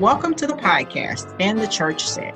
Welcome 0.00 0.32
to 0.36 0.46
the 0.46 0.54
podcast 0.54 1.36
and 1.40 1.60
the 1.60 1.66
Church 1.66 2.08
said. 2.08 2.32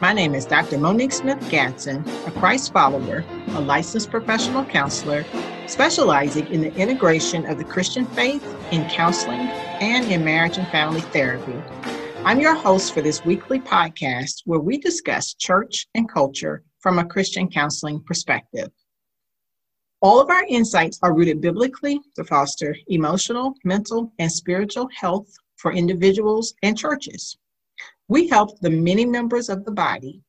My 0.00 0.12
name 0.12 0.34
is 0.34 0.46
Dr. 0.46 0.78
Monique 0.78 1.12
Smith 1.12 1.38
Gatson, 1.42 2.04
a 2.26 2.30
Christ 2.32 2.72
follower, 2.72 3.24
a 3.50 3.60
licensed 3.60 4.10
professional 4.10 4.64
counselor, 4.64 5.24
specializing 5.68 6.48
in 6.48 6.60
the 6.60 6.74
integration 6.74 7.46
of 7.46 7.56
the 7.56 7.62
Christian 7.62 8.04
faith 8.04 8.44
in 8.72 8.88
counseling 8.88 9.38
and 9.78 10.10
in 10.10 10.24
marriage 10.24 10.58
and 10.58 10.66
family 10.70 11.02
therapy. 11.02 11.54
I'm 12.24 12.40
your 12.40 12.56
host 12.56 12.92
for 12.92 13.00
this 13.00 13.24
weekly 13.24 13.60
podcast 13.60 14.42
where 14.44 14.58
we 14.58 14.78
discuss 14.78 15.34
church 15.34 15.86
and 15.94 16.08
culture 16.08 16.64
from 16.80 16.98
a 16.98 17.06
Christian 17.06 17.48
counseling 17.48 18.02
perspective. 18.02 18.70
All 20.02 20.20
of 20.20 20.30
our 20.30 20.44
insights 20.48 20.98
are 21.04 21.14
rooted 21.14 21.40
biblically 21.40 22.00
to 22.16 22.24
foster 22.24 22.76
emotional, 22.88 23.54
mental, 23.62 24.12
and 24.18 24.32
spiritual 24.32 24.88
health 24.92 25.28
for 25.64 25.72
individuals 25.72 26.54
and 26.62 26.76
churches. 26.76 27.38
We 28.08 28.28
help 28.28 28.60
the 28.60 28.68
many 28.68 29.06
members 29.06 29.48
of 29.48 29.64
the 29.64 29.72
body, 29.72 30.20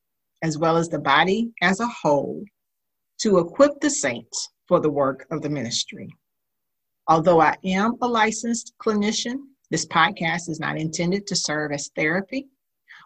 as 0.42 0.56
well 0.56 0.78
as 0.78 0.88
the 0.88 0.98
body 0.98 1.52
as 1.60 1.78
a 1.78 1.86
whole, 1.86 2.42
to 3.18 3.36
equip 3.36 3.78
the 3.80 3.90
saints 3.90 4.48
for 4.66 4.80
the 4.80 4.88
work 4.88 5.26
of 5.30 5.42
the 5.42 5.50
ministry. 5.50 6.08
Although 7.06 7.42
I 7.42 7.54
am 7.64 7.96
a 8.00 8.08
licensed 8.08 8.72
clinician, 8.82 9.36
this 9.70 9.84
podcast 9.84 10.48
is 10.48 10.58
not 10.58 10.78
intended 10.78 11.26
to 11.26 11.36
serve 11.36 11.70
as 11.70 11.90
therapy. 11.94 12.48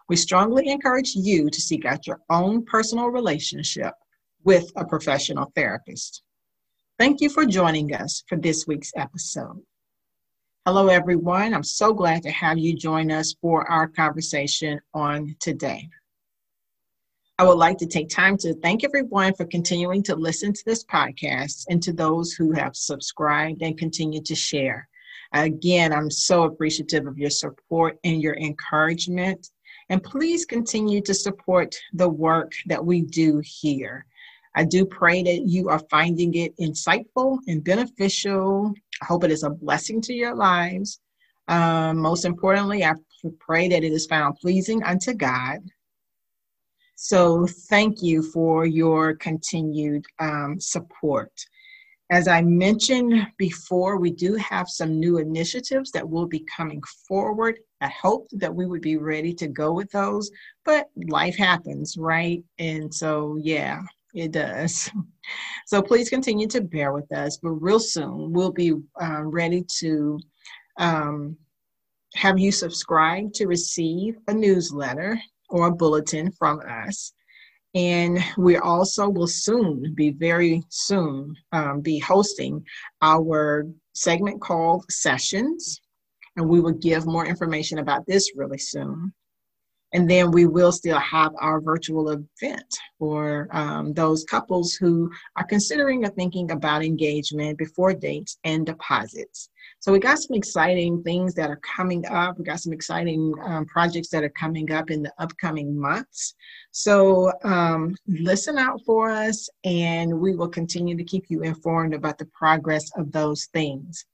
We 0.07 0.15
strongly 0.15 0.69
encourage 0.69 1.13
you 1.13 1.49
to 1.49 1.61
seek 1.61 1.83
out 1.83 2.07
your 2.07 2.21
own 2.29 2.63
personal 2.63 3.09
relationship 3.09 3.93
with 4.45 4.71
a 4.77 4.85
professional 4.85 5.51
therapist. 5.53 6.23
Thank 6.97 7.19
you 7.19 7.29
for 7.29 7.45
joining 7.45 7.93
us 7.93 8.23
for 8.29 8.37
this 8.37 8.65
week's 8.67 8.91
episode. 8.95 9.61
Hello, 10.67 10.89
everyone. 10.89 11.55
I'm 11.55 11.63
so 11.63 11.91
glad 11.91 12.21
to 12.21 12.29
have 12.29 12.59
you 12.59 12.75
join 12.75 13.09
us 13.09 13.33
for 13.41 13.67
our 13.67 13.87
conversation 13.87 14.79
on 14.93 15.35
today. 15.39 15.89
I 17.39 17.45
would 17.45 17.57
like 17.57 17.79
to 17.79 17.87
take 17.87 18.09
time 18.09 18.37
to 18.37 18.53
thank 18.53 18.83
everyone 18.83 19.33
for 19.33 19.45
continuing 19.45 20.03
to 20.03 20.15
listen 20.15 20.53
to 20.53 20.63
this 20.63 20.83
podcast 20.83 21.65
and 21.69 21.81
to 21.81 21.91
those 21.91 22.33
who 22.33 22.51
have 22.51 22.75
subscribed 22.75 23.63
and 23.63 23.75
continue 23.75 24.21
to 24.21 24.35
share. 24.35 24.87
Again, 25.33 25.91
I'm 25.91 26.11
so 26.11 26.43
appreciative 26.43 27.07
of 27.07 27.17
your 27.17 27.31
support 27.31 27.97
and 28.03 28.21
your 28.21 28.37
encouragement. 28.37 29.49
And 29.89 30.03
please 30.03 30.45
continue 30.45 31.01
to 31.01 31.13
support 31.15 31.75
the 31.93 32.07
work 32.07 32.51
that 32.67 32.85
we 32.85 33.01
do 33.01 33.41
here. 33.43 34.05
I 34.53 34.65
do 34.65 34.85
pray 34.85 35.23
that 35.23 35.47
you 35.47 35.69
are 35.69 35.81
finding 35.89 36.35
it 36.35 36.55
insightful 36.57 37.39
and 37.47 37.63
beneficial. 37.63 38.75
I 39.01 39.05
hope 39.05 39.23
it 39.23 39.31
is 39.31 39.43
a 39.43 39.49
blessing 39.49 40.01
to 40.01 40.13
your 40.13 40.35
lives. 40.35 40.99
Um, 41.47 41.97
most 41.97 42.25
importantly, 42.25 42.83
I 42.83 42.93
pray 43.39 43.67
that 43.67 43.83
it 43.83 43.91
is 43.91 44.05
found 44.05 44.35
pleasing 44.35 44.83
unto 44.83 45.13
God. 45.13 45.59
So, 46.95 47.47
thank 47.67 48.03
you 48.03 48.21
for 48.21 48.65
your 48.65 49.15
continued 49.15 50.05
um, 50.19 50.59
support. 50.59 51.31
As 52.11 52.27
I 52.27 52.41
mentioned 52.41 53.25
before, 53.37 53.97
we 53.97 54.11
do 54.11 54.35
have 54.35 54.67
some 54.67 54.99
new 54.99 55.17
initiatives 55.17 55.91
that 55.91 56.07
will 56.07 56.27
be 56.27 56.45
coming 56.55 56.83
forward. 57.07 57.57
I 57.79 57.87
hope 57.87 58.27
that 58.33 58.53
we 58.53 58.65
would 58.65 58.81
be 58.81 58.97
ready 58.97 59.33
to 59.35 59.47
go 59.47 59.71
with 59.71 59.89
those, 59.91 60.29
but 60.65 60.89
life 61.07 61.37
happens, 61.37 61.95
right? 61.97 62.43
And 62.59 62.93
so, 62.93 63.37
yeah, 63.41 63.81
it 64.13 64.31
does. 64.31 64.89
So 65.67 65.81
please 65.81 66.09
continue 66.09 66.47
to 66.47 66.61
bear 66.61 66.91
with 66.91 67.09
us. 67.13 67.37
But 67.37 67.51
real 67.51 67.79
soon, 67.79 68.33
we'll 68.33 68.51
be 68.51 68.73
uh, 69.01 69.23
ready 69.23 69.63
to 69.79 70.19
um, 70.77 71.37
have 72.15 72.37
you 72.37 72.51
subscribe 72.51 73.31
to 73.33 73.47
receive 73.47 74.15
a 74.27 74.33
newsletter 74.33 75.19
or 75.49 75.67
a 75.67 75.71
bulletin 75.71 76.31
from 76.31 76.59
us. 76.67 77.13
And 77.73 78.19
we 78.37 78.57
also 78.57 79.07
will 79.07 79.27
soon 79.27 79.93
be 79.95 80.09
very 80.09 80.61
soon 80.69 81.35
um, 81.53 81.79
be 81.79 81.99
hosting 81.99 82.65
our 83.01 83.65
segment 83.93 84.41
called 84.41 84.83
Sessions. 84.89 85.79
And 86.35 86.49
we 86.49 86.59
will 86.59 86.73
give 86.73 87.05
more 87.05 87.25
information 87.25 87.79
about 87.79 88.05
this 88.07 88.31
really 88.35 88.57
soon. 88.57 89.13
And 89.93 90.09
then 90.09 90.31
we 90.31 90.45
will 90.45 90.71
still 90.71 90.99
have 90.99 91.33
our 91.39 91.59
virtual 91.59 92.09
event 92.09 92.77
for 92.97 93.47
um, 93.51 93.93
those 93.93 94.23
couples 94.23 94.73
who 94.73 95.11
are 95.35 95.45
considering 95.45 96.05
or 96.05 96.09
thinking 96.09 96.51
about 96.51 96.83
engagement 96.83 97.57
before 97.57 97.93
dates 97.93 98.37
and 98.43 98.65
deposits. 98.65 99.49
So 99.79 99.91
we 99.91 99.99
got 99.99 100.19
some 100.19 100.35
exciting 100.35 101.01
things 101.01 101.33
that 101.33 101.49
are 101.49 101.59
coming 101.75 102.05
up. 102.05 102.37
We 102.37 102.45
got 102.45 102.59
some 102.59 102.71
exciting 102.71 103.33
um, 103.43 103.65
projects 103.65 104.09
that 104.09 104.23
are 104.23 104.29
coming 104.29 104.71
up 104.71 104.91
in 104.91 105.01
the 105.01 105.11
upcoming 105.17 105.77
months. 105.77 106.35
So 106.71 107.31
um, 107.43 107.95
listen 108.07 108.57
out 108.59 108.79
for 108.85 109.09
us, 109.09 109.49
and 109.63 110.19
we 110.19 110.35
will 110.35 110.49
continue 110.49 110.95
to 110.95 111.03
keep 111.03 111.25
you 111.29 111.41
informed 111.41 111.95
about 111.95 112.17
the 112.17 112.27
progress 112.27 112.85
of 112.95 113.11
those 113.11 113.45
things. 113.53 114.05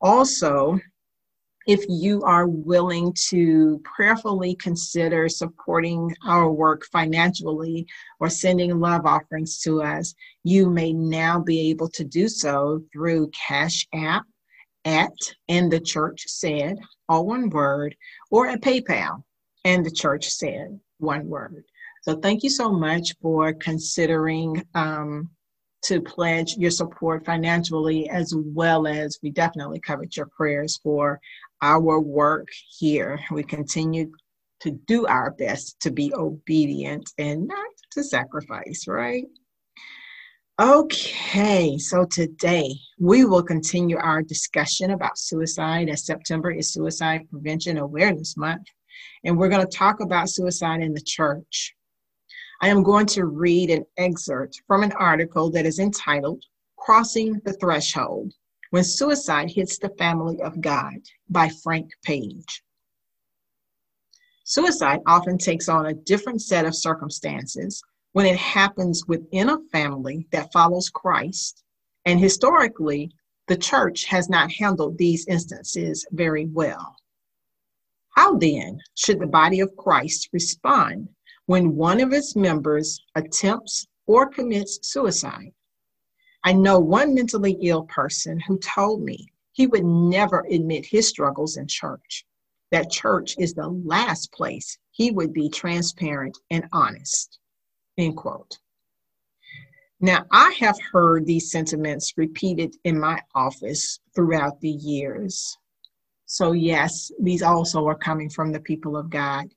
Also, 0.00 0.78
if 1.66 1.84
you 1.88 2.22
are 2.22 2.46
willing 2.46 3.12
to 3.28 3.80
prayerfully 3.84 4.54
consider 4.54 5.28
supporting 5.28 6.14
our 6.26 6.50
work 6.50 6.86
financially 6.86 7.86
or 8.18 8.30
sending 8.30 8.78
love 8.80 9.04
offerings 9.04 9.58
to 9.60 9.82
us, 9.82 10.14
you 10.42 10.70
may 10.70 10.92
now 10.92 11.38
be 11.38 11.70
able 11.70 11.88
to 11.88 12.04
do 12.04 12.28
so 12.28 12.82
through 12.92 13.30
Cash 13.30 13.86
App 13.92 14.24
at 14.86 15.12
and 15.48 15.70
the 15.70 15.80
church 15.80 16.24
said, 16.26 16.78
all 17.08 17.26
one 17.26 17.50
word, 17.50 17.94
or 18.30 18.48
at 18.48 18.62
PayPal 18.62 19.22
and 19.64 19.84
the 19.84 19.90
church 19.90 20.28
said, 20.28 20.80
one 20.98 21.28
word. 21.28 21.64
So 22.02 22.16
thank 22.16 22.42
you 22.42 22.50
so 22.50 22.72
much 22.72 23.14
for 23.20 23.52
considering 23.52 24.64
um, 24.74 25.28
to 25.84 26.00
pledge 26.00 26.56
your 26.56 26.70
support 26.70 27.26
financially, 27.26 28.08
as 28.08 28.34
well 28.34 28.86
as 28.86 29.18
we 29.22 29.30
definitely 29.30 29.80
covered 29.80 30.16
your 30.16 30.26
prayers 30.26 30.78
for 30.82 31.20
our 31.62 32.00
work 32.00 32.48
here. 32.78 33.20
We 33.30 33.42
continue 33.42 34.10
to 34.60 34.72
do 34.86 35.06
our 35.06 35.30
best 35.32 35.80
to 35.80 35.90
be 35.90 36.12
obedient 36.14 37.10
and 37.18 37.46
not 37.46 37.68
to 37.92 38.04
sacrifice, 38.04 38.86
right? 38.86 39.24
Okay, 40.60 41.78
so 41.78 42.04
today 42.04 42.74
we 42.98 43.24
will 43.24 43.42
continue 43.42 43.96
our 43.96 44.20
discussion 44.20 44.90
about 44.90 45.18
suicide 45.18 45.88
as 45.88 46.04
September 46.04 46.50
is 46.50 46.72
Suicide 46.72 47.26
Prevention 47.30 47.78
Awareness 47.78 48.36
Month. 48.36 48.66
And 49.24 49.38
we're 49.38 49.48
going 49.48 49.66
to 49.66 49.76
talk 49.76 50.00
about 50.00 50.28
suicide 50.28 50.82
in 50.82 50.92
the 50.92 51.00
church. 51.00 51.74
I 52.60 52.68
am 52.68 52.82
going 52.82 53.06
to 53.06 53.24
read 53.24 53.70
an 53.70 53.86
excerpt 53.96 54.60
from 54.66 54.82
an 54.82 54.92
article 54.92 55.50
that 55.52 55.64
is 55.64 55.78
entitled 55.78 56.44
Crossing 56.76 57.40
the 57.44 57.54
Threshold 57.54 58.34
When 58.70 58.84
Suicide 58.84 59.50
Hits 59.50 59.78
the 59.78 59.90
Family 59.90 60.40
of 60.40 60.60
God 60.60 60.98
by 61.28 61.48
Frank 61.48 61.90
Page. 62.02 62.62
Suicide 64.44 65.00
often 65.06 65.38
takes 65.38 65.68
on 65.68 65.86
a 65.86 65.94
different 65.94 66.42
set 66.42 66.64
of 66.64 66.74
circumstances 66.74 67.82
when 68.12 68.26
it 68.26 68.38
happens 68.38 69.06
within 69.06 69.48
a 69.48 69.62
family 69.70 70.26
that 70.32 70.52
follows 70.52 70.88
Christ. 70.88 71.62
And 72.04 72.18
historically, 72.18 73.12
the 73.48 73.56
church 73.56 74.04
has 74.04 74.28
not 74.28 74.52
handled 74.52 74.98
these 74.98 75.26
instances 75.26 76.06
very 76.12 76.46
well. 76.46 76.96
How 78.10 78.36
then 78.36 78.80
should 78.94 79.20
the 79.20 79.26
body 79.26 79.60
of 79.60 79.76
Christ 79.76 80.28
respond 80.32 81.08
when 81.46 81.74
one 81.74 82.00
of 82.00 82.12
its 82.12 82.36
members 82.36 83.04
attempts 83.16 83.88
or 84.06 84.28
commits 84.28 84.78
suicide. 84.82 85.52
I 86.44 86.52
know 86.52 86.78
one 86.78 87.14
mentally 87.14 87.56
ill 87.60 87.84
person 87.84 88.40
who 88.40 88.58
told 88.58 89.02
me 89.02 89.28
he 89.52 89.66
would 89.66 89.84
never 89.84 90.46
admit 90.50 90.86
his 90.86 91.08
struggles 91.08 91.56
in 91.56 91.66
church, 91.66 92.24
that 92.70 92.90
church 92.90 93.36
is 93.38 93.52
the 93.52 93.68
last 93.68 94.32
place 94.32 94.78
he 94.90 95.10
would 95.10 95.32
be 95.32 95.48
transparent 95.48 96.38
and 96.50 96.66
honest. 96.72 97.38
End 97.98 98.16
quote. 98.16 98.58
Now, 100.00 100.24
I 100.30 100.54
have 100.60 100.78
heard 100.92 101.26
these 101.26 101.50
sentiments 101.50 102.14
repeated 102.16 102.74
in 102.84 102.98
my 102.98 103.20
office 103.34 104.00
throughout 104.14 104.58
the 104.60 104.70
years. 104.70 105.58
So, 106.24 106.52
yes, 106.52 107.12
these 107.20 107.42
also 107.42 107.86
are 107.86 107.98
coming 107.98 108.30
from 108.30 108.50
the 108.50 108.60
people 108.60 108.96
of 108.96 109.10
God. 109.10 109.52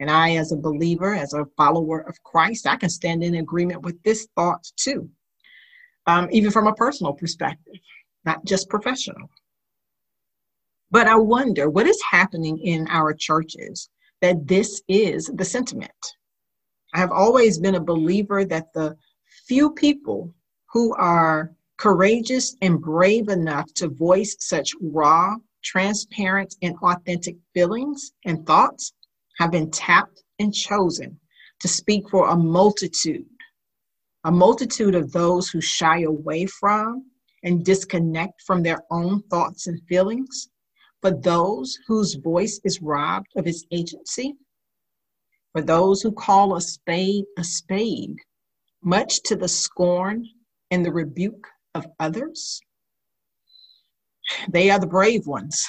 And 0.00 0.10
I, 0.10 0.36
as 0.36 0.52
a 0.52 0.56
believer, 0.56 1.14
as 1.14 1.34
a 1.34 1.46
follower 1.56 2.00
of 2.00 2.22
Christ, 2.22 2.66
I 2.66 2.76
can 2.76 2.88
stand 2.88 3.22
in 3.22 3.34
agreement 3.34 3.82
with 3.82 4.02
this 4.02 4.28
thought 4.34 4.70
too, 4.76 5.10
um, 6.06 6.28
even 6.30 6.50
from 6.50 6.66
a 6.66 6.74
personal 6.74 7.12
perspective, 7.12 7.74
not 8.24 8.44
just 8.44 8.68
professional. 8.68 9.30
But 10.90 11.08
I 11.08 11.16
wonder 11.16 11.68
what 11.68 11.86
is 11.86 12.00
happening 12.10 12.58
in 12.58 12.86
our 12.88 13.12
churches 13.12 13.88
that 14.20 14.46
this 14.46 14.82
is 14.88 15.30
the 15.34 15.44
sentiment. 15.44 15.90
I 16.94 16.98
have 16.98 17.10
always 17.10 17.58
been 17.58 17.74
a 17.74 17.80
believer 17.80 18.44
that 18.44 18.72
the 18.72 18.96
few 19.46 19.70
people 19.70 20.32
who 20.72 20.94
are 20.94 21.52
courageous 21.76 22.56
and 22.62 22.80
brave 22.80 23.28
enough 23.28 23.72
to 23.74 23.88
voice 23.88 24.36
such 24.38 24.72
raw, 24.80 25.34
transparent, 25.62 26.54
and 26.62 26.76
authentic 26.82 27.36
feelings 27.52 28.12
and 28.24 28.46
thoughts 28.46 28.92
have 29.38 29.50
been 29.50 29.70
tapped 29.70 30.22
and 30.38 30.54
chosen 30.54 31.18
to 31.60 31.68
speak 31.68 32.08
for 32.08 32.28
a 32.28 32.36
multitude, 32.36 33.26
a 34.26 34.30
multitude 34.32 34.96
of 34.96 35.12
those 35.12 35.48
who 35.48 35.60
shy 35.60 36.02
away 36.02 36.46
from 36.46 37.06
and 37.44 37.64
disconnect 37.64 38.42
from 38.42 38.60
their 38.60 38.80
own 38.90 39.22
thoughts 39.30 39.68
and 39.68 39.80
feelings, 39.88 40.48
for 41.00 41.12
those 41.12 41.78
whose 41.86 42.16
voice 42.16 42.60
is 42.64 42.82
robbed 42.82 43.28
of 43.36 43.46
its 43.46 43.64
agency, 43.70 44.34
for 45.52 45.62
those 45.62 46.02
who 46.02 46.10
call 46.10 46.56
a 46.56 46.60
spade 46.60 47.24
a 47.38 47.44
spade, 47.44 48.16
much 48.82 49.22
to 49.22 49.36
the 49.36 49.46
scorn 49.46 50.26
and 50.72 50.84
the 50.84 50.92
rebuke 50.92 51.46
of 51.76 51.86
others. 52.00 52.60
They 54.48 54.70
are 54.70 54.80
the 54.80 54.88
brave 54.88 55.28
ones. 55.28 55.68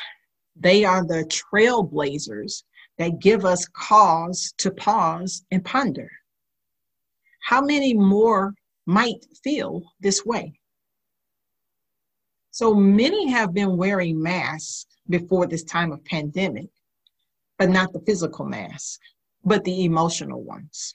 They 0.56 0.84
are 0.84 1.06
the 1.06 1.30
trailblazers 1.54 2.64
that 2.98 3.20
give 3.20 3.46
us 3.46 3.68
cause 3.68 4.52
to 4.58 4.72
pause 4.72 5.46
and 5.52 5.64
ponder. 5.64 6.10
How 7.48 7.62
many 7.62 7.94
more 7.94 8.54
might 8.86 9.26
feel 9.42 9.82
this 10.02 10.26
way? 10.26 10.60
So 12.52 12.74
many 12.74 13.30
have 13.30 13.54
been 13.54 13.78
wearing 13.78 14.22
masks 14.22 14.86
before 15.08 15.48
this 15.48 15.64
time 15.64 15.94
of 15.94 16.04
pandemic, 16.04 16.68
but 17.58 17.70
not 17.70 17.94
the 17.94 18.02
physical 18.02 18.44
mask, 18.44 19.00
but 19.46 19.64
the 19.64 19.86
emotional 19.86 20.44
ones. 20.44 20.94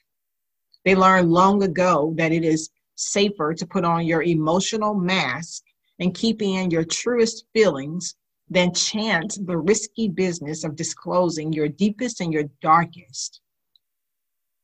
They 0.84 0.94
learned 0.94 1.32
long 1.32 1.62
ago 1.62 2.12
that 2.18 2.32
it 2.32 2.44
is 2.44 2.68
safer 2.96 3.54
to 3.54 3.66
put 3.66 3.86
on 3.86 4.04
your 4.04 4.22
emotional 4.22 4.92
mask 4.92 5.62
and 6.00 6.14
keep 6.14 6.42
in 6.42 6.70
your 6.70 6.84
truest 6.84 7.46
feelings 7.54 8.14
than 8.50 8.74
chance 8.74 9.38
the 9.38 9.56
risky 9.56 10.06
business 10.06 10.64
of 10.64 10.76
disclosing 10.76 11.54
your 11.54 11.68
deepest 11.68 12.20
and 12.20 12.30
your 12.30 12.44
darkest 12.60 13.40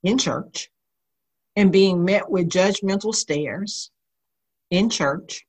in 0.02 0.18
church 0.18 0.70
and 1.58 1.72
being 1.72 2.04
met 2.04 2.30
with 2.30 2.48
judgmental 2.48 3.12
stares 3.12 3.90
in 4.70 4.88
church, 4.88 5.44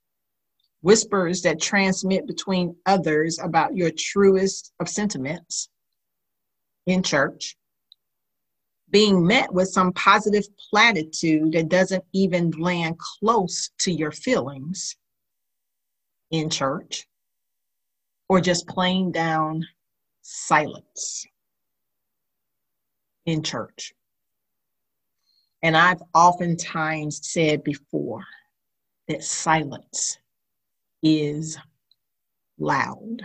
whispers 0.81 1.43
that 1.43 1.61
transmit 1.61 2.25
between 2.25 2.75
others 2.87 3.37
about 3.37 3.75
your 3.75 3.91
truest 3.95 4.73
of 4.79 4.89
sentiments 4.89 5.69
in 6.87 7.03
church, 7.03 7.55
being 8.89 9.23
met 9.23 9.53
with 9.53 9.67
some 9.67 9.93
positive 9.93 10.45
platitude 10.71 11.51
that 11.51 11.69
doesn't 11.69 12.03
even 12.11 12.49
land 12.57 12.97
close 12.97 13.69
to 13.77 13.91
your 13.91 14.11
feelings 14.11 14.95
in 16.31 16.49
church, 16.49 17.05
or 18.29 18.41
just 18.41 18.67
plain 18.67 19.11
down 19.11 19.63
silence 20.23 21.27
in 23.27 23.43
church. 23.43 23.93
And 25.61 25.75
I've 25.75 26.01
oftentimes 26.13 27.19
said 27.27 27.63
before 27.63 28.23
that 29.07 29.23
silence 29.23 30.17
is 31.03 31.57
loud. 32.57 33.23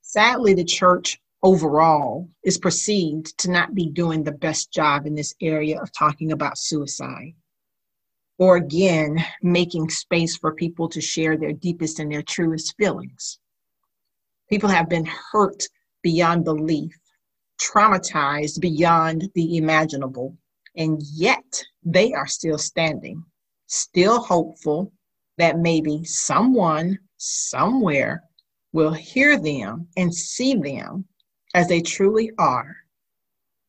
Sadly, 0.00 0.54
the 0.54 0.64
church 0.64 1.20
overall 1.42 2.28
is 2.44 2.58
perceived 2.58 3.36
to 3.38 3.50
not 3.50 3.74
be 3.74 3.88
doing 3.88 4.22
the 4.22 4.32
best 4.32 4.72
job 4.72 5.06
in 5.06 5.14
this 5.14 5.34
area 5.40 5.80
of 5.80 5.92
talking 5.92 6.32
about 6.32 6.58
suicide. 6.58 7.34
Or 8.38 8.56
again, 8.56 9.24
making 9.42 9.90
space 9.90 10.36
for 10.36 10.54
people 10.54 10.88
to 10.88 11.00
share 11.00 11.36
their 11.36 11.52
deepest 11.52 12.00
and 12.00 12.10
their 12.10 12.22
truest 12.22 12.74
feelings. 12.76 13.38
People 14.48 14.68
have 14.68 14.88
been 14.88 15.06
hurt 15.06 15.62
beyond 16.02 16.44
belief, 16.44 16.98
traumatized 17.60 18.60
beyond 18.60 19.30
the 19.34 19.56
imaginable, 19.56 20.36
and 20.76 21.02
yet 21.02 21.62
they 21.84 22.12
are 22.12 22.26
still 22.26 22.58
standing, 22.58 23.24
still 23.66 24.20
hopeful 24.20 24.92
that 25.38 25.58
maybe 25.58 26.04
someone 26.04 26.98
somewhere 27.16 28.22
will 28.72 28.92
hear 28.92 29.38
them 29.38 29.86
and 29.96 30.14
see 30.14 30.54
them 30.54 31.04
as 31.54 31.68
they 31.68 31.80
truly 31.80 32.30
are 32.38 32.76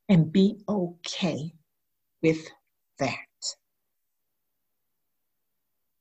and 0.09 0.31
be 0.31 0.57
okay 0.69 1.53
with 2.21 2.47
that. 3.00 3.17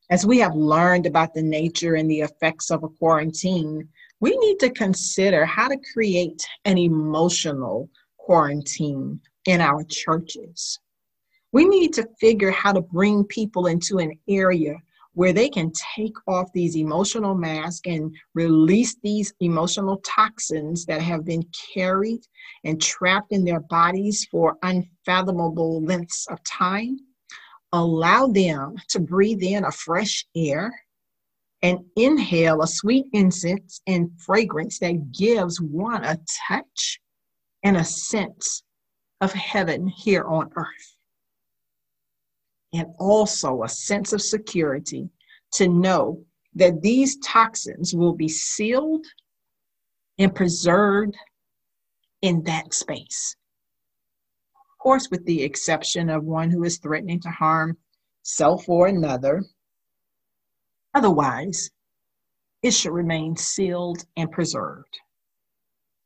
As 0.09 0.25
we 0.25 0.37
have 0.39 0.55
learned 0.55 1.05
about 1.05 1.33
the 1.33 1.41
nature 1.41 1.95
and 1.95 2.09
the 2.09 2.21
effects 2.21 2.69
of 2.69 2.83
a 2.83 2.89
quarantine, 2.89 3.87
we 4.19 4.37
need 4.37 4.59
to 4.59 4.69
consider 4.69 5.45
how 5.45 5.67
to 5.67 5.77
create 5.93 6.45
an 6.65 6.77
emotional 6.77 7.89
quarantine 8.17 9.19
in 9.45 9.59
our 9.59 9.83
churches. 9.83 10.79
We 11.53 11.65
need 11.65 11.93
to 11.93 12.09
figure 12.19 12.49
how 12.49 12.73
to 12.73 12.81
bring 12.81 13.25
people 13.25 13.67
into 13.67 13.99
an 13.99 14.17
area 14.27 14.75
where 15.13 15.33
they 15.33 15.49
can 15.49 15.71
take 15.95 16.15
off 16.27 16.51
these 16.51 16.75
emotional 16.75 17.35
masks 17.35 17.81
and 17.85 18.15
release 18.33 18.95
these 19.03 19.31
emotional 19.39 19.97
toxins 19.97 20.83
that 20.87 20.99
have 21.03 21.23
been 21.23 21.43
carried 21.75 22.21
and 22.63 22.81
trapped 22.81 23.31
in 23.31 23.45
their 23.45 23.59
bodies 23.59 24.27
for 24.31 24.57
unfathomable 24.63 25.83
lengths 25.83 26.25
of 26.31 26.43
time. 26.43 26.97
Allow 27.71 28.27
them 28.27 28.73
to 28.89 28.99
breathe 28.99 29.43
in 29.43 29.63
a 29.63 29.71
fresh 29.71 30.25
air 30.35 30.73
and 31.61 31.85
inhale 31.95 32.63
a 32.63 32.67
sweet 32.67 33.05
incense 33.13 33.79
and 33.85 34.09
fragrance 34.17 34.79
that 34.79 35.11
gives 35.11 35.61
one 35.61 36.03
a 36.03 36.17
touch 36.47 36.99
and 37.61 37.77
a 37.77 37.83
sense 37.83 38.63
of 39.21 39.31
heaven 39.33 39.87
here 39.87 40.23
on 40.23 40.49
earth 40.55 40.97
and 42.73 42.87
also 42.99 43.63
a 43.63 43.69
sense 43.69 44.13
of 44.13 44.21
security 44.21 45.09
to 45.53 45.67
know 45.67 46.23
that 46.55 46.81
these 46.81 47.17
toxins 47.17 47.93
will 47.95 48.13
be 48.13 48.27
sealed 48.27 49.05
and 50.17 50.35
preserved 50.35 51.15
in 52.21 52.43
that 52.43 52.73
space. 52.73 53.35
Of 54.55 54.77
course, 54.79 55.09
with 55.09 55.25
the 55.25 55.43
exception 55.43 56.09
of 56.09 56.23
one 56.23 56.49
who 56.49 56.63
is 56.63 56.77
threatening 56.77 57.19
to 57.21 57.29
harm 57.29 57.77
self 58.23 58.67
or 58.67 58.87
another. 58.87 59.43
Otherwise, 60.93 61.69
it 62.61 62.71
should 62.71 62.93
remain 62.93 63.35
sealed 63.35 64.05
and 64.15 64.31
preserved, 64.31 64.99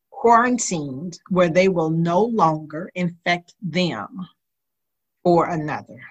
quarantined 0.10 1.20
where 1.30 1.50
they 1.50 1.68
will 1.68 1.92
no 1.92 2.24
longer 2.24 2.90
infect 2.96 3.54
them 3.62 4.28
or 5.24 5.50
another. 5.50 6.02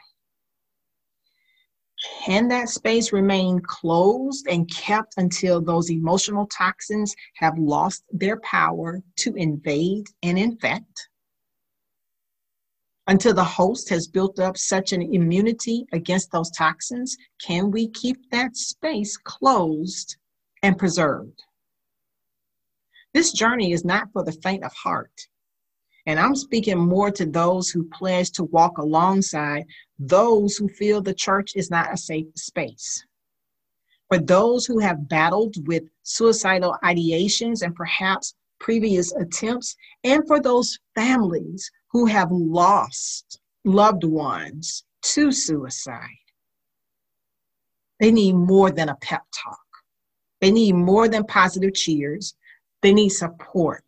Can 2.26 2.48
that 2.48 2.68
space 2.68 3.12
remain 3.12 3.60
closed 3.60 4.48
and 4.48 4.68
kept 4.68 5.14
until 5.16 5.60
those 5.60 5.92
emotional 5.92 6.48
toxins 6.48 7.14
have 7.36 7.56
lost 7.56 8.02
their 8.10 8.40
power 8.40 9.00
to 9.18 9.32
invade 9.36 10.08
and 10.24 10.36
infect? 10.36 11.08
Until 13.06 13.32
the 13.32 13.44
host 13.44 13.88
has 13.90 14.08
built 14.08 14.40
up 14.40 14.56
such 14.56 14.92
an 14.92 15.02
immunity 15.02 15.86
against 15.92 16.32
those 16.32 16.50
toxins, 16.50 17.16
can 17.40 17.70
we 17.70 17.90
keep 17.90 18.28
that 18.32 18.56
space 18.56 19.16
closed 19.16 20.16
and 20.64 20.76
preserved? 20.76 21.44
This 23.14 23.30
journey 23.30 23.70
is 23.70 23.84
not 23.84 24.08
for 24.12 24.24
the 24.24 24.36
faint 24.42 24.64
of 24.64 24.72
heart. 24.72 25.28
And 26.06 26.18
I'm 26.18 26.34
speaking 26.34 26.78
more 26.78 27.12
to 27.12 27.26
those 27.26 27.70
who 27.70 27.88
pledge 27.88 28.32
to 28.32 28.44
walk 28.44 28.78
alongside 28.78 29.66
those 29.98 30.56
who 30.56 30.68
feel 30.68 31.00
the 31.00 31.14
church 31.14 31.52
is 31.56 31.70
not 31.70 31.92
a 31.92 31.96
safe 31.96 32.26
space. 32.36 33.04
For 34.08 34.18
those 34.18 34.66
who 34.66 34.78
have 34.78 35.08
battled 35.08 35.66
with 35.66 35.84
suicidal 36.02 36.76
ideations 36.84 37.62
and 37.62 37.74
perhaps 37.74 38.34
previous 38.58 39.12
attempts, 39.12 39.76
and 40.04 40.26
for 40.26 40.40
those 40.40 40.78
families 40.94 41.70
who 41.88 42.06
have 42.06 42.30
lost 42.30 43.40
loved 43.64 44.04
ones 44.04 44.84
to 45.02 45.32
suicide. 45.32 46.08
They 48.00 48.10
need 48.10 48.34
more 48.34 48.70
than 48.70 48.88
a 48.88 48.96
pep 48.96 49.22
talk. 49.34 49.58
They 50.40 50.50
need 50.50 50.74
more 50.74 51.08
than 51.08 51.24
positive 51.24 51.74
cheers. 51.74 52.34
They 52.82 52.92
need 52.92 53.08
support. 53.10 53.84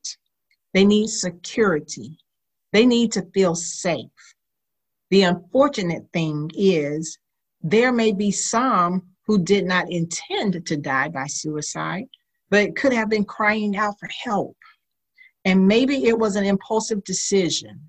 They 0.75 0.85
need 0.85 1.09
security. 1.09 2.19
They 2.73 2.87
need 2.87 3.13
to 3.13 3.23
feel 3.35 3.55
safe. 3.55 4.35
The 5.11 5.23
unfortunate 5.23 6.05
thing 6.13 6.51
is, 6.55 7.19
there 7.63 7.93
may 7.93 8.13
be 8.13 8.31
some 8.31 9.03
who 9.27 9.43
did 9.43 9.67
not 9.67 9.91
intend 9.91 10.65
to 10.67 10.77
die 10.77 11.09
by 11.09 11.27
suicide, 11.27 12.05
but 12.51 12.77
could 12.77 12.93
have 12.93 13.11
been 13.11 13.25
crying 13.25 13.77
out 13.77 13.99
for 13.99 14.09
help. 14.25 14.57
And 15.45 15.67
maybe 15.67 16.07
it 16.07 16.19
was 16.19 16.37
an 16.37 16.45
impulsive 16.45 17.05
decision 17.05 17.81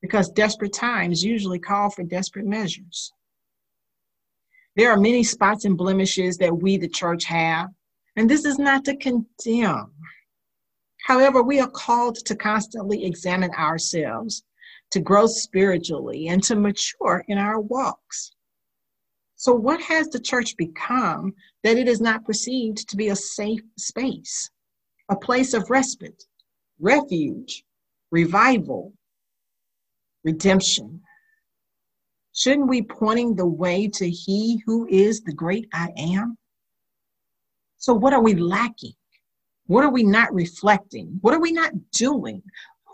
because 0.00 0.28
desperate 0.30 0.72
times 0.72 1.24
usually 1.24 1.60
call 1.60 1.90
for 1.90 2.02
desperate 2.02 2.46
measures. 2.46 3.12
There 4.74 4.90
are 4.90 4.98
many 4.98 5.22
spots 5.22 5.64
and 5.64 5.76
blemishes 5.76 6.36
that 6.38 6.56
we, 6.56 6.76
the 6.76 6.88
church, 6.88 7.24
have 7.24 7.68
And 8.16 8.28
this 8.28 8.44
is 8.44 8.58
not 8.58 8.84
to 8.86 8.96
condemn. 8.96 9.92
However, 11.06 11.42
we 11.42 11.60
are 11.60 11.70
called 11.70 12.16
to 12.26 12.36
constantly 12.36 13.04
examine 13.04 13.50
ourselves, 13.52 14.44
to 14.92 15.00
grow 15.00 15.26
spiritually, 15.26 16.28
and 16.28 16.42
to 16.44 16.54
mature 16.54 17.24
in 17.28 17.38
our 17.38 17.60
walks. 17.60 18.32
So, 19.36 19.54
what 19.54 19.80
has 19.80 20.08
the 20.08 20.20
church 20.20 20.56
become 20.56 21.34
that 21.64 21.76
it 21.76 21.88
is 21.88 22.00
not 22.00 22.24
perceived 22.24 22.88
to 22.88 22.96
be 22.96 23.08
a 23.08 23.16
safe 23.16 23.62
space, 23.76 24.50
a 25.08 25.16
place 25.16 25.54
of 25.54 25.68
respite, 25.68 26.22
refuge, 26.78 27.64
revival, 28.10 28.92
redemption? 30.24 31.00
Shouldn't 32.34 32.68
we 32.68 32.82
pointing 32.82 33.34
the 33.34 33.46
way 33.46 33.88
to 33.88 34.08
He 34.08 34.62
who 34.64 34.86
is 34.88 35.22
the 35.22 35.32
great 35.32 35.68
I 35.72 35.90
am? 35.96 36.38
So, 37.78 37.94
what 37.94 38.12
are 38.12 38.22
we 38.22 38.34
lacking? 38.34 38.94
What 39.66 39.84
are 39.84 39.90
we 39.90 40.02
not 40.02 40.32
reflecting? 40.32 41.18
What 41.20 41.34
are 41.34 41.40
we 41.40 41.50
not 41.52 41.72
doing? 41.90 42.42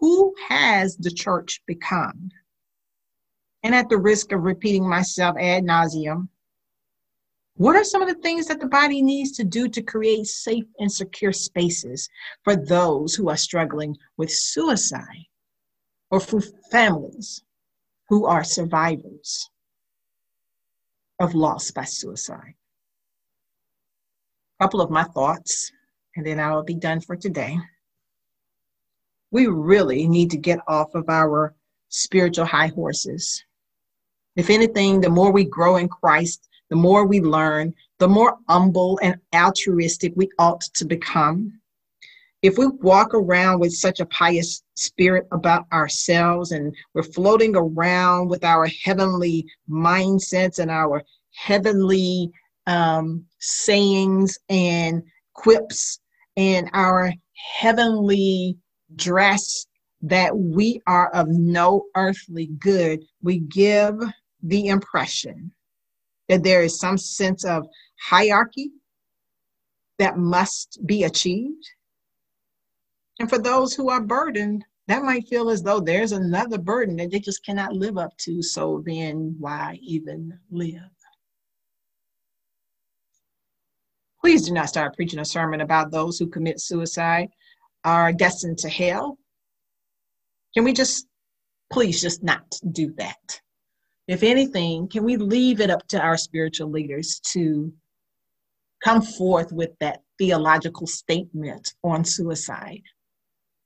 Who 0.00 0.34
has 0.48 0.96
the 0.96 1.10
church 1.10 1.60
become? 1.66 2.30
And 3.62 3.74
at 3.74 3.88
the 3.88 3.98
risk 3.98 4.32
of 4.32 4.42
repeating 4.42 4.88
myself 4.88 5.36
ad 5.38 5.64
nauseum, 5.64 6.28
what 7.58 7.74
are 7.74 7.82
some 7.82 8.02
of 8.02 8.08
the 8.08 8.22
things 8.22 8.46
that 8.46 8.60
the 8.60 8.68
body 8.68 9.02
needs 9.02 9.32
to 9.32 9.44
do 9.44 9.68
to 9.68 9.82
create 9.82 10.26
safe 10.26 10.64
and 10.78 10.90
secure 10.90 11.32
spaces 11.32 12.08
for 12.44 12.54
those 12.54 13.16
who 13.16 13.28
are 13.28 13.36
struggling 13.36 13.96
with 14.16 14.30
suicide 14.30 15.26
or 16.12 16.20
for 16.20 16.40
families 16.70 17.42
who 18.08 18.26
are 18.26 18.44
survivors 18.44 19.50
of 21.18 21.34
loss 21.34 21.72
by 21.72 21.82
suicide? 21.82 22.54
A 24.60 24.64
couple 24.64 24.80
of 24.80 24.90
my 24.90 25.02
thoughts, 25.02 25.72
and 26.14 26.24
then 26.24 26.38
I 26.38 26.54
will 26.54 26.62
be 26.62 26.76
done 26.76 27.00
for 27.00 27.16
today. 27.16 27.58
We 29.30 29.46
really 29.46 30.08
need 30.08 30.30
to 30.30 30.36
get 30.36 30.60
off 30.66 30.94
of 30.94 31.08
our 31.08 31.54
spiritual 31.88 32.46
high 32.46 32.68
horses. 32.68 33.44
If 34.36 34.50
anything, 34.50 35.00
the 35.00 35.10
more 35.10 35.32
we 35.32 35.44
grow 35.44 35.76
in 35.76 35.88
Christ, 35.88 36.48
the 36.70 36.76
more 36.76 37.06
we 37.06 37.20
learn, 37.20 37.74
the 37.98 38.08
more 38.08 38.38
humble 38.48 38.98
and 39.02 39.16
altruistic 39.34 40.12
we 40.16 40.28
ought 40.38 40.60
to 40.60 40.84
become. 40.84 41.60
If 42.42 42.56
we 42.56 42.68
walk 42.68 43.14
around 43.14 43.58
with 43.58 43.72
such 43.72 43.98
a 43.98 44.06
pious 44.06 44.62
spirit 44.76 45.26
about 45.32 45.66
ourselves 45.72 46.52
and 46.52 46.74
we're 46.94 47.02
floating 47.02 47.56
around 47.56 48.28
with 48.28 48.44
our 48.44 48.66
heavenly 48.84 49.44
mindsets 49.68 50.60
and 50.60 50.70
our 50.70 51.02
heavenly 51.34 52.30
um, 52.68 53.24
sayings 53.40 54.38
and 54.48 55.02
quips 55.34 55.98
and 56.36 56.70
our 56.74 57.12
heavenly 57.34 58.56
dress 58.96 59.66
that 60.02 60.36
we 60.36 60.80
are 60.86 61.10
of 61.10 61.28
no 61.28 61.84
earthly 61.96 62.46
good, 62.58 63.04
we 63.22 63.38
give 63.38 64.00
the 64.42 64.68
impression 64.68 65.52
that 66.28 66.42
there 66.42 66.62
is 66.62 66.78
some 66.78 66.98
sense 66.98 67.44
of 67.44 67.66
hierarchy 68.00 68.70
that 69.98 70.18
must 70.18 70.78
be 70.86 71.04
achieved. 71.04 71.68
And 73.18 73.28
for 73.28 73.38
those 73.38 73.74
who 73.74 73.90
are 73.90 74.00
burdened, 74.00 74.64
that 74.86 75.02
might 75.02 75.28
feel 75.28 75.50
as 75.50 75.62
though 75.62 75.80
there's 75.80 76.12
another 76.12 76.56
burden 76.56 76.96
that 76.96 77.10
they 77.10 77.18
just 77.18 77.44
cannot 77.44 77.74
live 77.74 77.98
up 77.98 78.16
to. 78.18 78.42
So 78.42 78.82
then, 78.86 79.36
why 79.38 79.78
even 79.82 80.38
live? 80.50 80.80
Please 84.20 84.46
do 84.46 84.52
not 84.52 84.68
start 84.68 84.96
preaching 84.96 85.18
a 85.18 85.24
sermon 85.24 85.60
about 85.60 85.90
those 85.90 86.18
who 86.18 86.26
commit 86.26 86.60
suicide 86.60 87.28
are 87.84 88.12
destined 88.12 88.58
to 88.58 88.68
hell. 88.68 89.18
Can 90.54 90.64
we 90.64 90.72
just, 90.72 91.06
please, 91.72 92.00
just 92.00 92.22
not 92.22 92.58
do 92.72 92.92
that? 92.98 93.40
if 94.08 94.22
anything, 94.22 94.88
can 94.88 95.04
we 95.04 95.18
leave 95.18 95.60
it 95.60 95.70
up 95.70 95.86
to 95.88 96.00
our 96.00 96.16
spiritual 96.16 96.70
leaders 96.70 97.20
to 97.32 97.72
come 98.82 99.02
forth 99.02 99.52
with 99.52 99.70
that 99.80 100.00
theological 100.18 100.86
statement 100.86 101.74
on 101.84 102.04
suicide? 102.04 102.82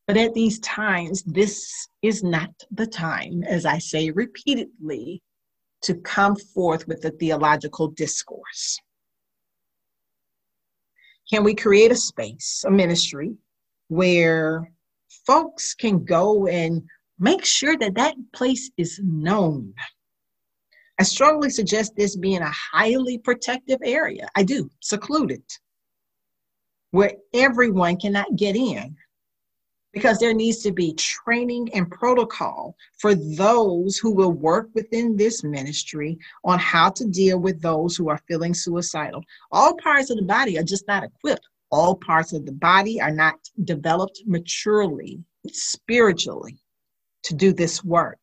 But 0.08 0.16
at 0.16 0.34
these 0.34 0.58
times, 0.58 1.22
this 1.22 1.88
is 2.02 2.24
not 2.24 2.50
the 2.72 2.88
time, 2.88 3.44
as 3.44 3.64
I 3.64 3.78
say 3.78 4.10
repeatedly, 4.10 5.22
to 5.82 5.94
come 5.94 6.34
forth 6.34 6.88
with 6.88 7.04
a 7.04 7.10
theological 7.10 7.88
discourse. 7.88 8.80
Can 11.30 11.44
we 11.44 11.54
create 11.54 11.92
a 11.92 11.96
space, 11.96 12.64
a 12.66 12.70
ministry, 12.70 13.36
where 13.88 14.70
folks 15.26 15.74
can 15.74 16.04
go 16.04 16.46
and 16.46 16.82
make 17.18 17.44
sure 17.44 17.76
that 17.78 17.94
that 17.94 18.14
place 18.32 18.70
is 18.76 19.00
known? 19.02 19.74
I 20.98 21.04
strongly 21.04 21.50
suggest 21.50 21.96
this 21.96 22.16
being 22.16 22.42
a 22.42 22.50
highly 22.50 23.18
protective 23.18 23.80
area. 23.82 24.28
I 24.36 24.42
do, 24.42 24.70
secluded, 24.80 25.42
where 26.90 27.12
everyone 27.34 27.96
cannot 27.96 28.36
get 28.36 28.56
in 28.56 28.96
because 29.92 30.18
there 30.18 30.34
needs 30.34 30.62
to 30.62 30.72
be 30.72 30.94
training 30.94 31.68
and 31.74 31.90
protocol 31.90 32.76
for 32.98 33.14
those 33.14 33.98
who 33.98 34.10
will 34.10 34.32
work 34.32 34.68
within 34.74 35.16
this 35.16 35.44
ministry 35.44 36.18
on 36.44 36.58
how 36.58 36.88
to 36.90 37.06
deal 37.06 37.38
with 37.38 37.60
those 37.60 37.96
who 37.96 38.08
are 38.08 38.20
feeling 38.26 38.54
suicidal. 38.54 39.22
All 39.50 39.76
parts 39.76 40.10
of 40.10 40.16
the 40.16 40.22
body 40.22 40.58
are 40.58 40.62
just 40.62 40.86
not 40.88 41.04
equipped. 41.04 41.46
All 41.72 41.96
parts 41.96 42.34
of 42.34 42.44
the 42.44 42.52
body 42.52 43.00
are 43.00 43.10
not 43.10 43.34
developed 43.64 44.22
maturely, 44.26 45.24
spiritually, 45.48 46.58
to 47.24 47.34
do 47.34 47.52
this 47.52 47.82
work. 47.82 48.18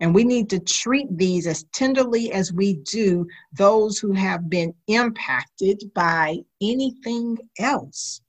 And 0.00 0.14
we 0.14 0.24
need 0.24 0.48
to 0.50 0.60
treat 0.60 1.06
these 1.10 1.46
as 1.46 1.64
tenderly 1.72 2.32
as 2.32 2.52
we 2.52 2.74
do 2.90 3.26
those 3.52 3.98
who 3.98 4.12
have 4.12 4.48
been 4.48 4.72
impacted 4.86 5.82
by 5.94 6.38
anything 6.62 7.38
else. 7.58 8.20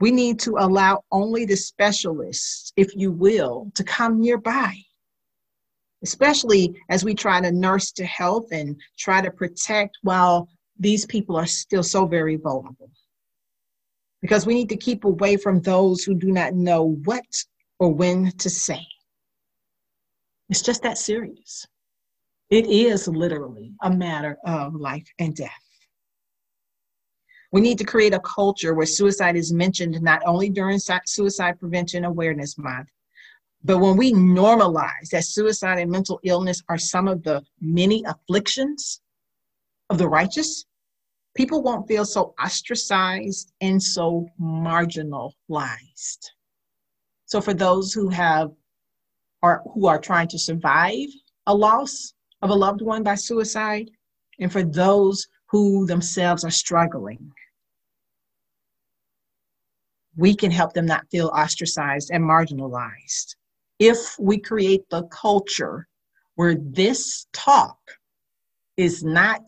We 0.00 0.10
need 0.10 0.38
to 0.40 0.56
allow 0.58 1.04
only 1.12 1.44
the 1.44 1.56
specialists, 1.56 2.72
if 2.76 2.94
you 2.96 3.12
will, 3.12 3.70
to 3.74 3.84
come 3.84 4.20
nearby, 4.20 4.74
especially 6.02 6.74
as 6.88 7.04
we 7.04 7.14
try 7.14 7.40
to 7.40 7.52
nurse 7.52 7.92
to 7.92 8.04
health 8.04 8.48
and 8.52 8.78
try 8.98 9.20
to 9.22 9.30
protect 9.30 9.98
while 10.02 10.48
these 10.78 11.06
people 11.06 11.36
are 11.36 11.46
still 11.46 11.82
so 11.82 12.06
very 12.06 12.36
vulnerable. 12.36 12.90
Because 14.20 14.46
we 14.46 14.54
need 14.54 14.68
to 14.68 14.76
keep 14.76 15.04
away 15.04 15.36
from 15.36 15.60
those 15.60 16.02
who 16.02 16.14
do 16.14 16.30
not 16.30 16.54
know 16.54 16.96
what 17.04 17.24
or 17.78 17.92
when 17.92 18.32
to 18.32 18.50
say. 18.50 18.86
It's 20.48 20.62
just 20.62 20.82
that 20.82 20.98
serious. 20.98 21.66
It 22.50 22.66
is 22.66 23.06
literally 23.06 23.72
a 23.82 23.90
matter 23.90 24.36
of 24.44 24.74
life 24.74 25.06
and 25.18 25.34
death. 25.34 25.50
We 27.52 27.60
need 27.60 27.78
to 27.78 27.84
create 27.84 28.14
a 28.14 28.20
culture 28.20 28.74
where 28.74 28.86
suicide 28.86 29.36
is 29.36 29.52
mentioned 29.52 30.00
not 30.02 30.22
only 30.26 30.50
during 30.50 30.78
Suicide 30.78 31.58
Prevention 31.58 32.04
Awareness 32.04 32.58
Month, 32.58 32.88
but 33.62 33.78
when 33.78 33.96
we 33.96 34.12
normalize 34.12 35.10
that 35.12 35.24
suicide 35.24 35.78
and 35.78 35.90
mental 35.90 36.20
illness 36.24 36.62
are 36.68 36.78
some 36.78 37.08
of 37.08 37.22
the 37.22 37.42
many 37.60 38.04
afflictions 38.04 39.00
of 39.90 39.98
the 39.98 40.08
righteous, 40.08 40.64
people 41.34 41.62
won't 41.62 41.88
feel 41.88 42.04
so 42.04 42.34
ostracized 42.42 43.52
and 43.60 43.82
so 43.82 44.28
marginalized. 44.40 45.32
So, 47.26 47.40
for 47.40 47.54
those 47.54 47.92
who 47.92 48.08
have 48.08 48.50
are 49.42 49.62
who 49.72 49.86
are 49.86 50.00
trying 50.00 50.28
to 50.28 50.38
survive 50.38 51.08
a 51.46 51.54
loss 51.54 52.14
of 52.42 52.50
a 52.50 52.54
loved 52.54 52.82
one 52.82 53.02
by 53.02 53.14
suicide, 53.14 53.90
and 54.38 54.50
for 54.52 54.62
those 54.62 55.26
who 55.46 55.86
themselves 55.86 56.44
are 56.44 56.50
struggling. 56.50 57.32
We 60.16 60.34
can 60.34 60.50
help 60.50 60.74
them 60.74 60.86
not 60.86 61.10
feel 61.10 61.28
ostracized 61.28 62.10
and 62.12 62.22
marginalized 62.22 63.36
if 63.78 64.18
we 64.18 64.38
create 64.38 64.88
the 64.90 65.04
culture 65.04 65.88
where 66.34 66.54
this 66.54 67.26
talk 67.32 67.78
is 68.76 69.02
not 69.02 69.42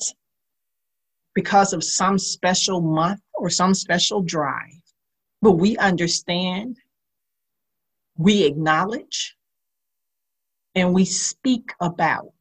because 1.34 1.72
of 1.72 1.82
some 1.82 2.18
special 2.18 2.80
month 2.80 3.20
or 3.34 3.48
some 3.50 3.74
special 3.74 4.22
drive, 4.22 4.82
but 5.40 5.52
we 5.52 5.76
understand, 5.78 6.76
we 8.16 8.44
acknowledge, 8.44 9.36
and 10.74 10.94
we 10.94 11.04
speak 11.04 11.72
about 11.80 12.34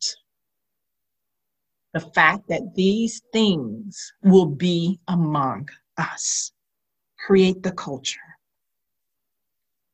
the 1.94 2.00
fact 2.00 2.48
that 2.48 2.74
these 2.76 3.22
things 3.34 4.14
will 4.24 4.46
be 4.46 5.00
among 5.08 5.68
us. 5.98 6.52
Create 7.26 7.62
the 7.62 7.72
culture. 7.74 8.20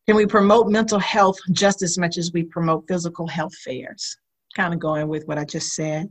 Can 0.06 0.16
we 0.16 0.26
promote 0.26 0.70
mental 0.70 1.00
health 1.00 1.38
just 1.52 1.82
as 1.82 1.98
much 1.98 2.18
as 2.18 2.32
we 2.32 2.44
promote 2.44 2.88
physical 2.88 3.28
health 3.28 3.56
fairs? 3.56 4.18
Kind 4.56 4.74
of 4.74 4.80
going 4.80 5.08
with 5.08 5.28
what 5.28 5.38
I 5.38 5.44
just 5.44 5.74
said. 5.74 6.10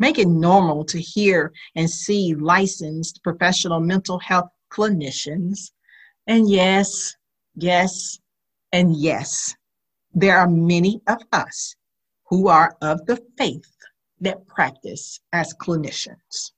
Make 0.00 0.18
it 0.18 0.28
normal 0.28 0.84
to 0.86 0.98
hear 0.98 1.52
and 1.76 1.88
see 1.88 2.34
licensed 2.34 3.22
professional 3.22 3.80
mental 3.80 4.18
health 4.18 4.48
clinicians. 4.72 5.72
And 6.26 6.50
yes, 6.50 7.14
yes, 7.54 8.18
and 8.72 8.96
yes, 8.96 9.54
there 10.14 10.38
are 10.38 10.48
many 10.48 11.02
of 11.06 11.22
us 11.32 11.76
who 12.30 12.48
are 12.48 12.76
of 12.80 13.04
the 13.04 13.22
faith 13.36 13.70
that 14.22 14.46
practice 14.46 15.20
as 15.34 15.52
clinicians. 15.54 16.52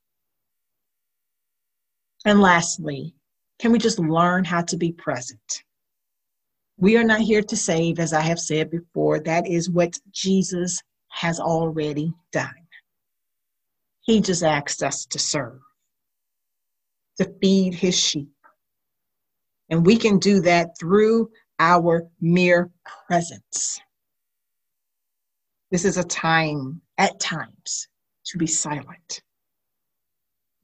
And 2.25 2.39
lastly, 2.39 3.13
can 3.59 3.73
we 3.73 3.77
just 3.77 3.99
learn 3.99 4.45
how 4.45 4.61
to 4.61 4.77
be 4.77 4.93
present? 4.93 5.63
We 6.77 6.95
are 6.95 7.03
not 7.03 7.19
here 7.19 7.41
to 7.41 7.57
save, 7.57 7.99
as 7.99 8.13
I 8.13 8.21
have 8.21 8.39
said 8.39 8.71
before. 8.71 9.19
That 9.19 9.47
is 9.47 9.69
what 9.69 9.99
Jesus 10.11 10.81
has 11.09 11.41
already 11.41 12.13
done. 12.31 12.62
He 14.03 14.21
just 14.21 14.43
asked 14.43 14.83
us 14.83 15.05
to 15.07 15.19
serve, 15.19 15.59
to 17.17 17.33
feed 17.41 17.73
his 17.73 17.97
sheep. 17.97 18.29
And 19.69 19.85
we 19.85 19.97
can 19.97 20.19
do 20.19 20.41
that 20.41 20.77
through 20.77 21.31
our 21.59 22.05
mere 22.19 22.69
presence. 23.07 23.79
This 25.71 25.85
is 25.85 25.97
a 25.97 26.03
time, 26.03 26.81
at 26.97 27.19
times, 27.19 27.87
to 28.25 28.37
be 28.37 28.45
silent 28.45 29.21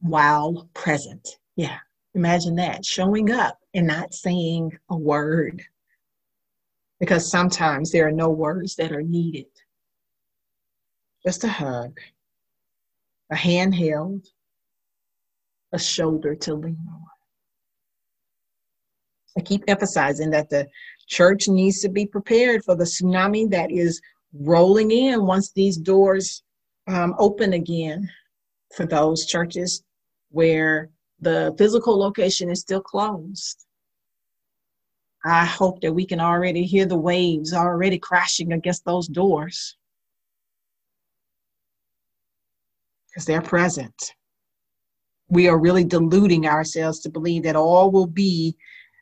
while 0.02 0.70
present. 0.74 1.40
Yeah, 1.56 1.78
imagine 2.14 2.56
that 2.56 2.86
showing 2.86 3.32
up 3.32 3.58
and 3.74 3.88
not 3.88 4.14
saying 4.14 4.78
a 4.90 4.98
word. 4.98 5.64
Because 7.00 7.32
sometimes 7.32 7.92
there 7.92 8.08
are 8.08 8.12
no 8.12 8.30
words 8.30 8.76
that 8.76 8.92
are 8.92 9.02
needed. 9.02 9.48
Just 11.26 11.46
a 11.46 11.50
hug, 11.50 12.00
a 13.32 13.36
hand 13.36 13.76
held, 13.76 14.26
a 15.72 15.80
shoulder 15.80 16.36
to 16.36 16.54
lean 16.56 16.78
on. 16.92 17.02
I 19.38 19.42
keep 19.42 19.64
emphasizing 19.68 20.32
that 20.32 20.50
the 20.50 20.68
church 21.08 21.48
needs 21.48 21.82
to 21.82 21.90
be 21.90 22.06
prepared 22.06 22.64
for 22.64 22.76
the 22.76 22.84
tsunami 22.84 23.50
that 23.52 23.72
is 23.72 24.02
rolling 24.34 24.92
in 24.92 25.26
once 25.26 25.52
these 25.52 25.78
doors 25.78 26.44
um, 26.88 27.16
open 27.20 27.54
again 27.54 28.10
for 28.76 28.86
those 28.86 29.26
churches 29.26 29.84
where 30.32 30.90
the 31.22 31.54
physical 31.58 31.98
location 31.98 32.50
is 32.50 32.62
still 32.62 32.82
closed. 32.82 33.66
I 35.26 35.46
hope 35.46 35.82
that 35.82 35.94
we 35.94 36.06
can 36.06 36.20
already 36.20 36.64
hear 36.64 36.86
the 36.86 36.98
waves 36.98 37.54
already 37.54 38.00
crashing 38.00 38.54
against 38.54 38.86
those 38.86 39.08
doors 39.08 39.78
because 43.10 43.26
they're 43.26 43.42
present. 43.42 44.14
We 45.30 45.48
are 45.48 45.60
really 45.60 45.84
deluding 45.84 46.48
ourselves 46.48 47.00
to 47.02 47.10
believe 47.10 47.44
that 47.44 47.56
all 47.56 47.92
will 47.92 48.08
be 48.08 48.56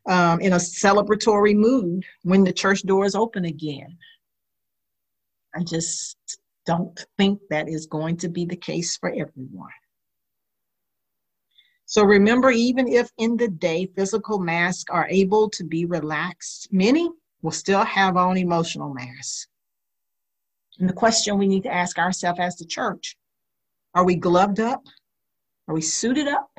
um, 0.07 0.39
in 0.39 0.53
a 0.53 0.57
celebratory 0.57 1.55
mood 1.55 2.03
when 2.23 2.43
the 2.43 2.53
church 2.53 2.83
doors 2.83 3.15
open 3.15 3.45
again. 3.45 3.97
I 5.55 5.63
just 5.63 6.17
don't 6.65 7.05
think 7.17 7.39
that 7.49 7.69
is 7.69 7.85
going 7.85 8.17
to 8.17 8.29
be 8.29 8.45
the 8.45 8.55
case 8.55 8.97
for 8.97 9.09
everyone. 9.09 9.71
So 11.85 12.03
remember, 12.03 12.51
even 12.51 12.87
if 12.87 13.09
in 13.17 13.37
the 13.37 13.47
day 13.47 13.89
physical 13.95 14.39
masks 14.39 14.85
are 14.89 15.07
able 15.09 15.49
to 15.51 15.63
be 15.63 15.85
relaxed, 15.85 16.67
many 16.71 17.09
will 17.41 17.51
still 17.51 17.85
have 17.85 18.17
on 18.17 18.37
emotional 18.37 18.93
masks. 18.93 19.47
And 20.79 20.89
the 20.89 20.93
question 20.93 21.37
we 21.37 21.47
need 21.47 21.63
to 21.63 21.73
ask 21.73 21.97
ourselves 21.97 22.39
as 22.39 22.57
the 22.57 22.65
church 22.65 23.15
are 23.97 24.05
we 24.05 24.15
gloved 24.15 24.59
up? 24.59 24.85
Are 25.67 25.73
we 25.73 25.81
suited 25.81 26.27
up? 26.27 26.51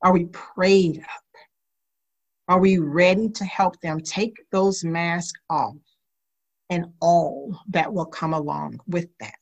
Are 0.00 0.12
we 0.12 0.26
prayed 0.26 1.00
up? 1.00 1.24
Are 2.46 2.60
we 2.60 2.78
ready 2.78 3.28
to 3.30 3.44
help 3.44 3.80
them 3.80 3.98
take 3.98 4.36
those 4.52 4.84
masks 4.84 5.40
off 5.50 5.74
and 6.70 6.86
all 7.00 7.58
that 7.70 7.92
will 7.92 8.06
come 8.06 8.32
along 8.32 8.78
with 8.86 9.08
that? 9.18 9.34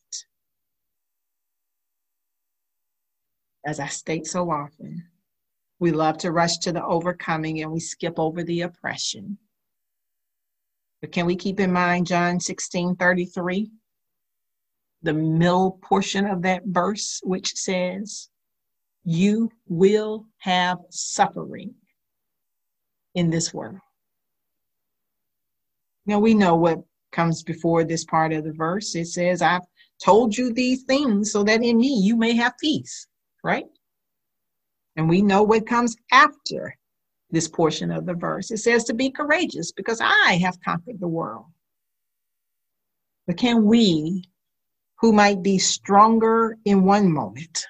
As 3.67 3.79
I 3.79 3.89
state 3.89 4.27
so 4.27 4.51
often, 4.51 5.05
we 5.79 5.91
love 5.91 6.17
to 6.19 6.33
rush 6.33 6.57
to 6.61 6.73
the 6.73 6.83
overcoming 6.83 7.61
and 7.61 7.71
we 7.71 7.81
skip 7.81 8.19
over 8.19 8.43
the 8.43 8.63
oppression. 8.63 9.37
But 11.03 11.13
can 11.13 11.27
we 11.27 11.37
keep 11.37 11.61
in 11.61 11.71
mind 11.71 12.07
John 12.07 12.41
16 12.41 12.97
33? 12.97 13.71
The 15.03 15.13
middle 15.13 15.79
portion 15.83 16.27
of 16.27 16.43
that 16.43 16.63
verse, 16.67 17.21
which 17.25 17.55
says, 17.55 18.29
You 19.05 19.51
will 19.67 20.27
have 20.39 20.79
suffering 20.91 21.75
in 23.15 23.31
this 23.31 23.53
world. 23.53 23.79
Now 26.07 26.19
we 26.19 26.35
know 26.35 26.57
what 26.57 26.83
comes 27.13 27.43
before 27.43 27.85
this 27.85 28.05
part 28.05 28.33
of 28.33 28.45
the 28.45 28.53
verse. 28.53 28.95
It 28.95 29.07
says, 29.07 29.43
I've 29.43 29.67
told 30.03 30.37
you 30.37 30.53
these 30.53 30.83
things 30.83 31.31
so 31.31 31.45
that 31.45 31.63
in 31.63 31.79
me 31.79 32.01
you 32.03 32.17
may 32.17 32.35
have 32.35 32.55
peace, 32.61 33.07
right? 33.45 33.67
And 34.97 35.09
we 35.09 35.23
know 35.23 35.43
what 35.43 35.67
comes 35.67 35.97
after 36.11 36.77
this 37.31 37.49
portion 37.49 37.91
of 37.91 38.05
the 38.07 38.15
verse. 38.15 38.51
It 38.51 38.59
says 38.59 38.85
to 38.85 38.95
be 38.95 39.11
courageous 39.11 39.73
because 39.73 40.01
I 40.01 40.39
have 40.43 40.61
conquered 40.61 41.01
the 41.01 41.09
world. 41.09 41.47
But 43.27 43.39
can 43.39 43.65
we, 43.65 44.25
who 45.03 45.13
might 45.13 45.43
be 45.43 45.59
stronger 45.59 46.57
in 46.65 46.85
one 46.85 47.13
moment, 47.13 47.67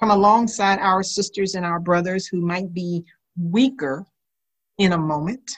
come 0.00 0.10
alongside 0.10 0.78
our 0.78 1.02
sisters 1.02 1.54
and 1.54 1.66
our 1.66 1.78
brothers 1.78 2.26
who 2.26 2.40
might 2.40 2.72
be 2.72 3.04
weaker 3.38 4.06
in 4.78 4.92
a 4.92 4.98
moment? 4.98 5.50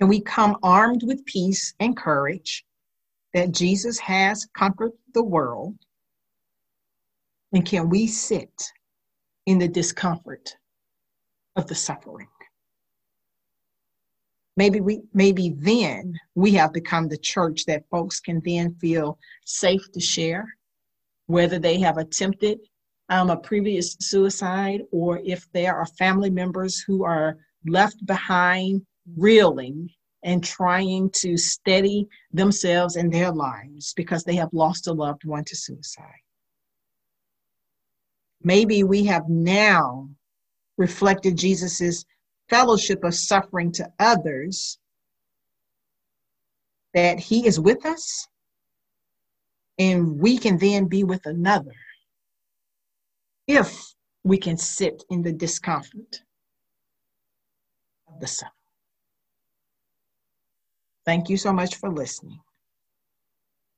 Can 0.00 0.08
we 0.08 0.22
come 0.22 0.56
armed 0.62 1.02
with 1.02 1.24
peace 1.26 1.74
and 1.80 1.94
courage 1.94 2.64
that 3.34 3.52
Jesus 3.52 3.98
has 3.98 4.48
conquered 4.56 4.92
the 5.12 5.22
world? 5.22 5.74
And 7.52 7.64
can 7.64 7.90
we 7.90 8.06
sit 8.06 8.72
in 9.44 9.58
the 9.58 9.68
discomfort 9.68 10.56
of 11.56 11.66
the 11.66 11.74
suffering? 11.74 12.28
Maybe 14.56 14.80
we 14.80 15.02
maybe 15.12 15.50
then 15.50 16.18
we 16.34 16.52
have 16.52 16.72
become 16.72 17.08
the 17.08 17.18
church 17.18 17.64
that 17.66 17.88
folks 17.90 18.20
can 18.20 18.40
then 18.44 18.74
feel 18.74 19.18
safe 19.44 19.90
to 19.92 20.00
share, 20.00 20.46
whether 21.26 21.58
they 21.58 21.78
have 21.80 21.98
attempted 21.98 22.58
um, 23.08 23.30
a 23.30 23.36
previous 23.36 23.96
suicide, 24.00 24.82
or 24.90 25.20
if 25.24 25.46
there 25.52 25.76
are 25.76 25.86
family 25.86 26.30
members 26.30 26.80
who 26.80 27.04
are 27.04 27.36
left 27.66 28.04
behind 28.06 28.84
reeling 29.16 29.90
and 30.22 30.42
trying 30.42 31.10
to 31.10 31.36
steady 31.36 32.08
themselves 32.32 32.96
and 32.96 33.12
their 33.12 33.30
lives 33.30 33.92
because 33.94 34.24
they 34.24 34.34
have 34.34 34.52
lost 34.52 34.88
a 34.88 34.92
loved 34.92 35.24
one 35.24 35.44
to 35.44 35.54
suicide. 35.54 36.22
Maybe 38.42 38.82
we 38.82 39.04
have 39.04 39.28
now 39.28 40.08
reflected 40.76 41.36
Jesus's 41.36 42.04
fellowship 42.48 43.04
of 43.04 43.14
suffering 43.14 43.72
to 43.72 43.90
others, 43.98 44.78
that 46.94 47.18
he 47.18 47.46
is 47.46 47.60
with 47.60 47.84
us, 47.84 48.26
and 49.78 50.18
we 50.18 50.38
can 50.38 50.58
then 50.58 50.86
be 50.86 51.04
with 51.04 51.26
another 51.26 51.74
if 53.46 53.94
we 54.24 54.38
can 54.38 54.56
sit 54.56 55.04
in 55.10 55.22
the 55.22 55.32
discomfort 55.32 56.22
of 58.08 58.18
the 58.20 58.26
suffering. 58.26 58.52
Thank 61.04 61.28
you 61.28 61.36
so 61.36 61.52
much 61.52 61.76
for 61.76 61.90
listening. 61.90 62.40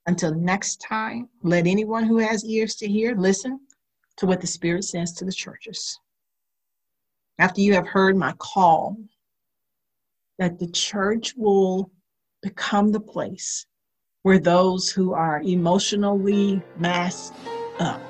Until 0.06 0.34
next 0.34 0.76
time, 0.76 1.28
let 1.42 1.66
anyone 1.66 2.04
who 2.04 2.16
has 2.16 2.42
ears 2.44 2.76
to 2.76 2.88
hear 2.88 3.14
listen 3.14 3.60
to 4.16 4.26
what 4.26 4.40
the 4.40 4.46
Spirit 4.46 4.84
says 4.84 5.12
to 5.12 5.26
the 5.26 5.32
churches. 5.32 6.00
After 7.40 7.60
you 7.60 7.74
have 7.74 7.86
heard 7.86 8.16
my 8.16 8.32
call, 8.38 8.96
that 10.38 10.58
the 10.58 10.66
church 10.68 11.34
will 11.36 11.90
become 12.42 12.90
the 12.90 13.00
place 13.00 13.64
where 14.22 14.40
those 14.40 14.90
who 14.90 15.12
are 15.14 15.40
emotionally 15.42 16.60
masked 16.78 17.36
up 17.78 18.00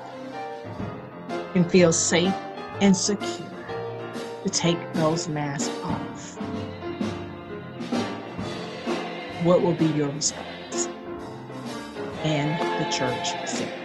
can 1.53 1.67
feel 1.69 1.93
safe 1.93 2.33
and 2.81 2.95
secure 2.97 3.47
to 4.43 4.49
take 4.49 4.93
those 4.93 5.27
masks 5.27 5.69
off. 5.83 6.35
What 9.43 9.61
will 9.61 9.73
be 9.73 9.87
your 9.87 10.09
response? 10.09 10.89
And 12.23 12.59
the 12.83 12.91
church 12.91 13.47
said. 13.47 13.78